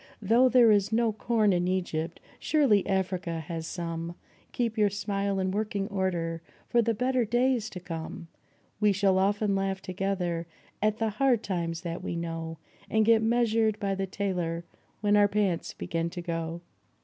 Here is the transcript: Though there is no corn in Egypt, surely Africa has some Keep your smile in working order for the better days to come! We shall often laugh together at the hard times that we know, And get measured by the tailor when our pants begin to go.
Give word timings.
Though 0.19 0.49
there 0.49 0.71
is 0.71 0.91
no 0.91 1.13
corn 1.13 1.53
in 1.53 1.67
Egypt, 1.67 2.19
surely 2.39 2.83
Africa 2.87 3.39
has 3.39 3.67
some 3.67 4.15
Keep 4.51 4.75
your 4.75 4.89
smile 4.89 5.39
in 5.39 5.51
working 5.51 5.87
order 5.89 6.41
for 6.67 6.81
the 6.81 6.95
better 6.95 7.23
days 7.23 7.69
to 7.69 7.79
come! 7.79 8.27
We 8.79 8.93
shall 8.93 9.19
often 9.19 9.53
laugh 9.55 9.79
together 9.79 10.47
at 10.81 10.97
the 10.97 11.09
hard 11.11 11.43
times 11.43 11.81
that 11.81 12.03
we 12.03 12.15
know, 12.15 12.57
And 12.89 13.05
get 13.05 13.21
measured 13.21 13.79
by 13.79 13.93
the 13.93 14.07
tailor 14.07 14.63
when 15.01 15.15
our 15.15 15.27
pants 15.27 15.71
begin 15.75 16.09
to 16.09 16.21
go. 16.23 16.61